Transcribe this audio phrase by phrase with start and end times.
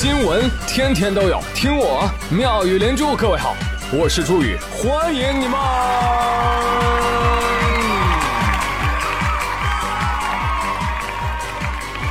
[0.00, 3.16] 新闻天天都有，听我妙语连珠。
[3.16, 3.56] 各位好，
[3.92, 5.58] 我是朱宇，欢迎你们！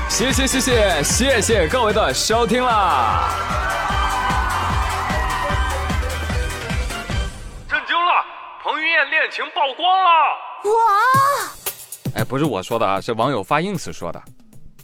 [0.09, 3.29] 谢谢谢谢谢谢各位的收听啦！
[7.69, 8.11] 震惊了，
[8.65, 10.09] 彭于晏恋情曝光了！
[10.65, 10.71] 哇！
[12.15, 14.21] 哎，不是我说的啊，是网友发 ins 说的。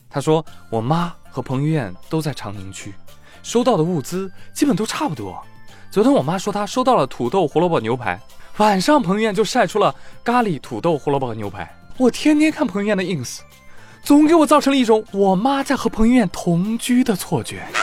[0.10, 2.94] 他说：“我妈和彭于晏都在长宁区，
[3.42, 5.44] 收到的物资基本都差不多。
[5.90, 8.20] 昨天我妈说她收到了土豆胡萝卜牛排，
[8.58, 11.76] 晚上彭于晏就晒出了咖喱土豆胡萝卜牛排。
[11.98, 13.40] 我天天看彭于晏的 ins，
[14.04, 17.64] 总给我造成了一种我妈在和彭于晏同居的错觉。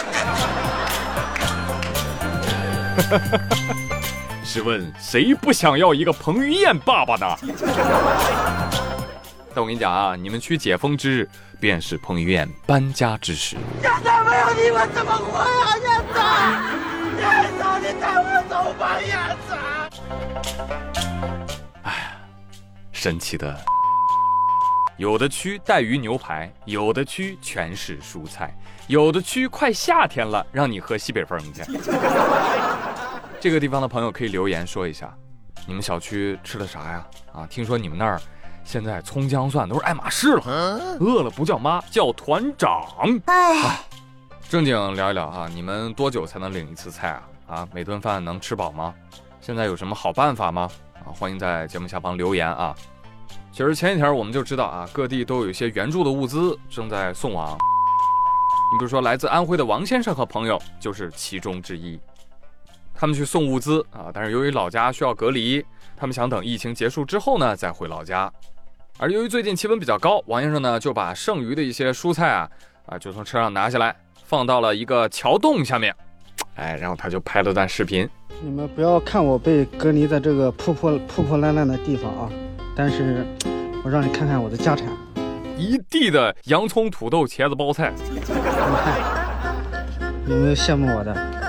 [4.44, 7.36] 试问谁不想要一个彭于晏爸爸呢？”
[9.52, 13.56] 但我跟你讲啊，你们区解封之日便是彭于晏搬家之时。
[13.82, 15.76] 现在没有你我怎么活啊？
[15.82, 16.18] 燕子，
[17.20, 19.58] 燕子，你带我走吧，燕子。
[21.82, 22.16] 哎，
[22.92, 23.58] 神奇的，
[24.96, 31.64] 有的区带鱼牛排，有的区全是蔬菜，有的区快夏天了，让你喝西北风去。
[33.40, 35.12] 这个地方的朋友可以留言说一下，
[35.66, 37.04] 你们小区吃的啥呀？
[37.32, 38.20] 啊，听说你们那儿。
[38.64, 40.42] 现在葱姜蒜都是爱马仕了，
[41.00, 42.84] 饿了不叫妈，叫团长。
[43.26, 43.80] 哎，
[44.48, 47.22] 正经聊一聊啊，你们多久才能领一次菜啊？
[47.46, 48.94] 啊，每顿饭能吃饱吗？
[49.40, 50.68] 现在有什么好办法吗？
[50.94, 52.74] 啊，欢迎在节目下方留言啊。
[53.50, 57.58] 其实前几天我们就知道啊，各地都有一些援助的物资正在送往。
[58.72, 61.98] 你比如说，来自安徽的王先生和朋友就是其中之一。
[63.00, 65.64] 他们去送物资啊，但是由于老家需要隔离，
[65.96, 68.30] 他们想等疫情结束之后呢，再回老家。
[68.98, 72.46] 而由于最近气温比较高，王先生呢就把剩余的一些蔬菜啊
[72.84, 75.96] 啊就从车上拿下来，放到了一个桥洞下面，
[76.56, 78.06] 哎，然后他就拍了段视频。
[78.42, 82.28] 你们不要看我被隔离在这个破破破破烂烂的地方啊，
[82.76, 83.24] 但是
[83.82, 84.86] 我让你看看我的家产，
[85.56, 87.94] 一地的洋葱、土豆、茄子、包菜。
[88.12, 88.36] 你看，
[90.28, 91.39] 有没有羡慕我的？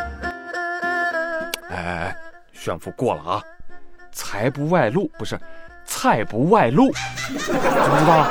[2.62, 3.42] 炫富过了啊，
[4.12, 5.36] 财不外露不是。
[5.84, 8.28] 菜不外露，知不知道？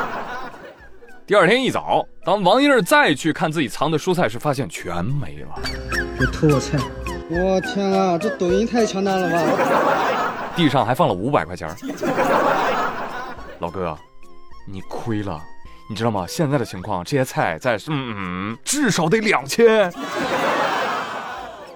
[1.27, 5.49] 第二天一早，当王英儿再去看自己藏的蔬菜时，发现全没了。
[6.17, 6.79] 别偷我菜！
[7.29, 10.53] 我天啊，这抖音太强大了吧！
[10.55, 11.69] 地上还放了五百块钱。
[13.59, 13.99] 老哥，
[14.65, 15.43] 你亏了，
[15.89, 16.25] 你知道吗？
[16.29, 18.15] 现在的情况，这些菜在嗯
[18.53, 19.93] 嗯，至少得两千。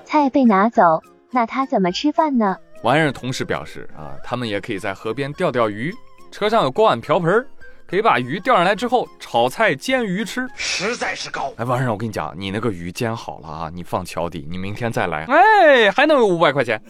[0.05, 1.03] 菜被拿走，
[1.35, 2.57] 那他怎么吃饭呢？
[2.85, 5.93] 王先生同时表示啊，他们也可以在河边钓钓鱼，
[6.31, 7.45] 车上有锅碗瓢盆，
[7.89, 11.53] 可以把鱼钓上来之后炒菜煎鱼吃，实在是高。
[11.57, 16.81] 哎，王先生，我跟你讲，你那个鱼煎好了啊，你放桥底，你明天再来，哎，还能有五百块钱。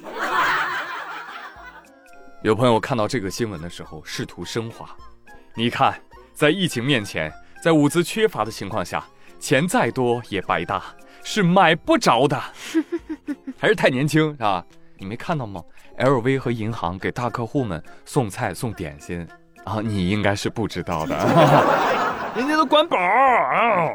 [2.45, 4.87] 有朋友看到这个新闻的时候试图升华，
[5.55, 5.99] 你看，
[6.35, 7.33] 在疫情面前，
[7.63, 9.03] 在物资缺乏的情况下，
[9.41, 10.83] 钱再多也白搭，
[11.23, 12.39] 是买不着的，
[13.65, 14.63] 还是太年轻是吧？
[14.99, 15.63] 你没看到吗
[15.99, 19.27] ？LV 和银行给大客户们送菜送点心
[19.65, 21.17] 啊，你应该是不知道的，
[22.37, 23.89] 人家都管饱啊。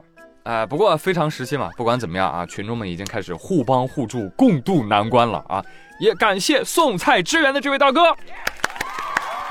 [0.45, 5.63] 哎，不过非常时期嘛，不管怎么样啊，群众们已经开始互帮互助，共度难关了啊！
[5.99, 8.01] 也感谢送菜支援的这位大哥，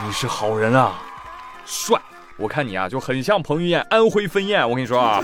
[0.05, 1.00] 你是好人啊，
[1.65, 1.97] 帅！
[2.37, 5.23] 我看你啊就很像彭于晏安徽分燕，我跟你说啊。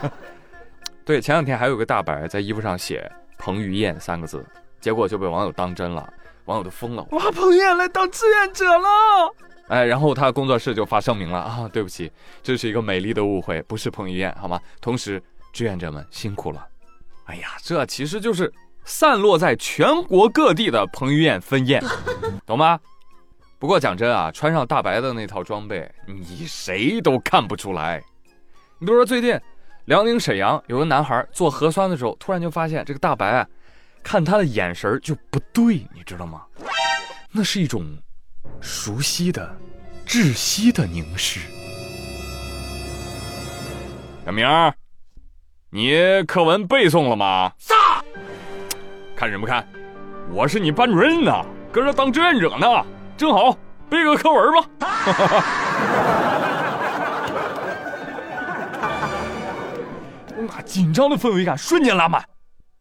[1.04, 4.44] 对，前两天还有个大白在衣服上写“彭于晏”三个字。
[4.80, 6.08] 结果就被网友当真了，
[6.44, 7.04] 网友都疯了。
[7.10, 8.88] 哇，彭于晏来当志愿者了！
[9.68, 14.60] 哎，然后他工作室就发声明了啊，对不起，这是一个美丽的误会，不是彭于晏，好吗？
[14.80, 15.20] 同时，
[15.52, 16.64] 志愿者们辛苦了。
[17.24, 18.52] 哎呀，这其实就是
[18.84, 21.82] 散落在全国各地的彭于晏分宴，
[22.46, 22.78] 懂吗？
[23.58, 28.00] 不过讲真啊，穿上大白的那套装备，你谁都看不出来。
[28.78, 29.36] 你比如说最近，
[29.86, 33.46] 辽宁沈阳有个男孩做核酸的时候，突然就发现这个大白啊。
[34.02, 36.42] 看他的眼神就不对，你知道吗？
[37.30, 37.84] 那是一种
[38.60, 39.56] 熟悉的、
[40.06, 41.40] 窒息的凝视。
[44.24, 44.46] 小明，
[45.70, 47.52] 你课文背诵了吗？
[47.58, 47.74] 啥？
[49.16, 49.66] 看什么看？
[50.32, 51.32] 我是你班主任呢，
[51.72, 52.84] 搁这当志愿者呢，
[53.16, 53.56] 正好
[53.88, 54.68] 背个课文吧。
[60.46, 62.24] 那紧张的氛围感瞬间拉满。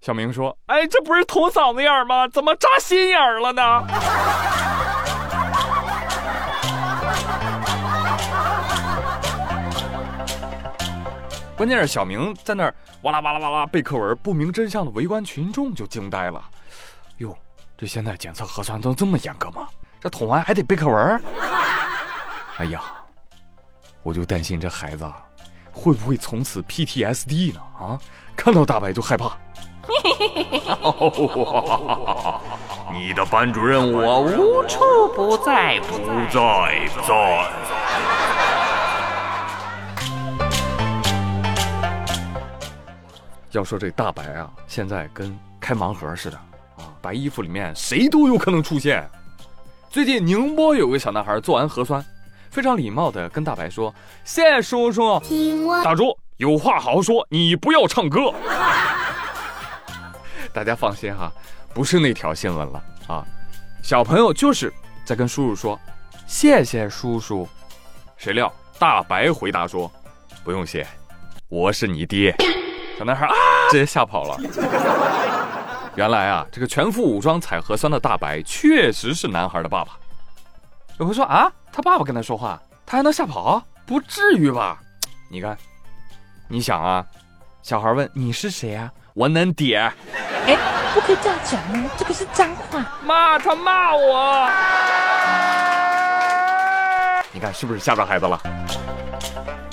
[0.01, 2.27] 小明说：“哎，这不是捅嗓子眼吗？
[2.27, 3.83] 怎么扎心眼了呢？”
[11.57, 16.43] 关键是小明在那儿哇啦哇啦哇啦背课文，不明真相的围观群众就惊呆了。
[17.19, 17.35] 哟，
[17.77, 19.67] 这现在检测核酸都这么严格吗？
[20.01, 21.23] 这捅完还得背课文？
[22.57, 22.81] 哎呀，
[24.03, 25.09] 我就担心这孩子
[25.75, 27.59] 会不会从此 PTSD 呢？
[27.77, 27.99] 啊，
[28.33, 29.37] 看到大白就害怕。
[32.93, 34.79] 你的班主任我无处
[35.13, 35.97] 不在，不
[36.31, 37.51] 在在。
[43.51, 46.37] 要说这大白啊，现在跟开盲盒似的
[46.77, 49.07] 啊，白衣服里面谁都有可能出现。
[49.89, 52.03] 最近宁波有个小男孩做完核酸，
[52.55, 53.93] 非常礼貌的跟大白说
[54.23, 55.19] ：“谢谢叔叔。”
[55.83, 58.33] 大猪有话好好说，你不要唱歌。
[60.53, 61.29] 大家放心哈，
[61.73, 63.25] 不是那条新闻了啊。
[63.83, 64.73] 小朋友就是
[65.03, 65.77] 在跟叔叔说
[66.25, 67.45] ：“谢谢叔叔。”
[68.15, 68.49] 谁料
[68.79, 69.91] 大白回答说
[70.45, 70.87] ：“不用谢，
[71.49, 72.33] 我是你爹。”
[72.97, 73.33] 小男孩啊，
[73.69, 74.37] 直接吓跑了。
[75.95, 79.99] 原来啊，这个全副武装采核酸的大白确实是男孩的爸爸。
[80.97, 83.61] 有朋友说啊，他爸爸跟他说话，他还能吓跑？
[83.85, 84.79] 不至于吧？
[85.29, 85.57] 你看，
[86.47, 87.05] 你想啊，
[87.63, 88.89] 小孩问你是谁啊？
[89.13, 89.75] 我能爹。
[89.77, 90.57] 哎，
[90.93, 92.79] 不可以这样讲哦，这个是脏话。
[93.03, 94.49] 骂他骂我。
[97.33, 98.41] 你看是不是吓着孩子了？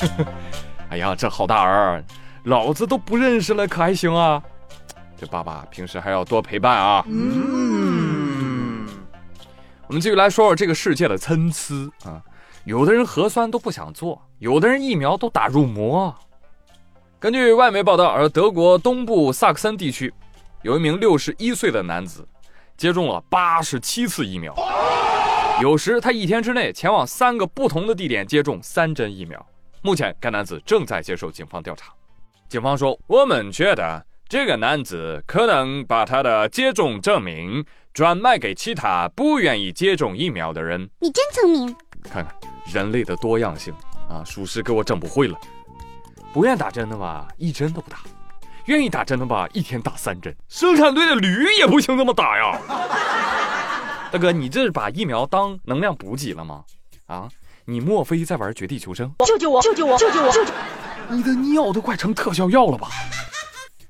[0.91, 2.03] 哎呀，这好大儿。
[2.43, 4.43] 老子都不认识了，可还行啊？
[5.17, 7.05] 这爸爸平时还要多陪伴啊。
[7.07, 7.62] 嗯，
[9.93, 11.75] 我们继续来说说这个世界的参差
[12.05, 12.25] 啊。
[12.65, 16.17] 有的人核酸都不想做，有的人疫苗都打入魔。
[17.21, 20.11] 根据外媒报道，而德国东部萨克森地区
[20.63, 22.27] 有一名六十一岁的男子
[22.75, 24.57] 接种了八十七次疫苗，
[25.61, 29.47] 有时他一天之内前往三个不同的地点接种三针疫苗。
[29.83, 31.93] 目前该男子正在接受警方调查。
[32.49, 34.03] 警方说：“我们觉得
[34.33, 37.63] 这个男子可能把他的接种证明
[37.93, 41.77] 转卖给其他不愿意接种疫苗的人。”你真聪明！
[42.03, 42.35] 看看
[42.65, 43.75] 人类的多样性
[44.09, 44.25] 啊！
[44.25, 45.39] 属实给我整不会了。
[46.33, 47.99] 不愿打针的吧，一针都不打；
[48.65, 50.35] 愿意打针的吧，一天打三针。
[50.49, 52.59] 生产队的驴也不行这么打呀！
[54.11, 56.65] 大哥，你这是把疫苗当能量补给了吗？
[57.05, 57.29] 啊，
[57.67, 59.15] 你莫非在玩绝地求生？
[59.27, 59.61] 救救我！
[59.61, 59.99] 救救我！
[59.99, 60.33] 救救我！
[60.33, 60.53] 救救！
[61.11, 62.89] 你的尿都快成特效药了吧？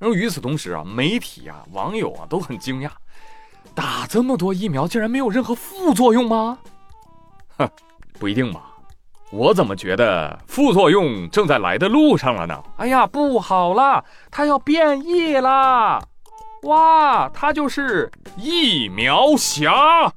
[0.02, 2.90] 然后与此同时啊，媒体啊、网友啊都很惊讶，
[3.72, 6.58] 打这么多疫苗竟然没有任何副作用吗？
[7.56, 7.70] 哼，
[8.18, 8.62] 不一定吧？
[9.30, 12.60] 我怎么觉得副作用正在来的路上了呢？
[12.78, 16.02] 哎呀，不好了，它要变异啦！
[16.64, 19.72] 哇，它就是疫苗侠！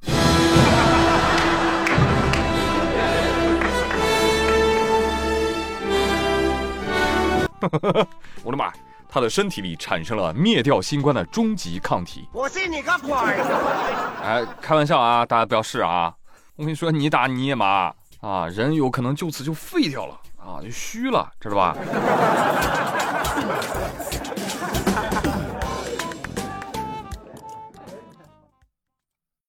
[8.43, 8.73] 我的妈！
[9.15, 12.27] 他的身体里产生了灭掉新冠的终极抗体。
[12.33, 13.13] 我信你个鬼！
[14.21, 16.13] 哎，开玩笑啊，大家不要试啊！
[16.57, 21.77] 我跟你说，你打你也麻啊，人有可能就此就废掉了啊，就虚了，知道吧？